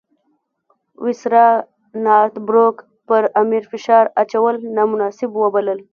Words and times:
وایسرا 1.03 1.47
نارت 2.03 2.35
بروک 2.47 2.75
پر 3.07 3.23
امیر 3.41 3.63
فشار 3.71 4.05
اچول 4.21 4.55
نامناسب 4.75 5.29
وبلل. 5.41 5.79